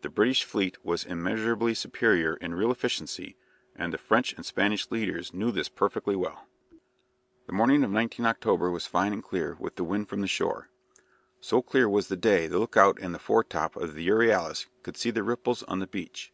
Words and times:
The 0.00 0.08
British 0.08 0.44
fleet 0.44 0.82
was 0.82 1.04
immeasurably 1.04 1.74
superior 1.74 2.36
in 2.36 2.54
real 2.54 2.72
efficiency, 2.72 3.36
and 3.76 3.92
the 3.92 3.98
French 3.98 4.32
and 4.32 4.46
Spanish 4.46 4.90
leaders 4.90 5.34
knew 5.34 5.52
this 5.52 5.68
perfectly 5.68 6.16
well. 6.16 6.46
The 7.46 7.52
morning 7.52 7.84
of 7.84 7.90
19 7.90 8.24
October 8.24 8.70
was 8.70 8.86
fine 8.86 9.12
and 9.12 9.22
clear 9.22 9.58
with 9.60 9.76
the 9.76 9.84
wind 9.84 10.08
from 10.08 10.22
the 10.22 10.26
shore. 10.28 10.70
So 11.42 11.60
clear 11.60 11.90
was 11.90 12.08
the 12.08 12.16
day 12.16 12.46
that 12.46 12.54
the 12.54 12.58
lookout 12.58 12.98
in 13.00 13.12
the 13.12 13.18
foretop 13.18 13.76
of 13.76 13.92
the 13.92 14.02
"Euryalus" 14.08 14.66
could 14.82 14.96
see 14.96 15.10
the 15.10 15.22
ripples 15.22 15.62
on 15.64 15.78
the 15.80 15.86
beach. 15.86 16.32